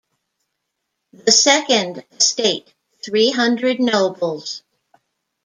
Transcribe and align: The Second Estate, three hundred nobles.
The 1.13 1.31
Second 1.31 2.03
Estate, 2.17 2.67
three 3.05 3.29
hundred 3.29 3.79
nobles. 3.79 4.63